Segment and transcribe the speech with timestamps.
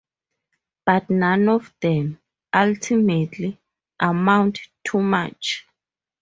[0.83, 2.19] But none of them,
[2.55, 3.59] ultimately,
[3.99, 5.67] amount to much.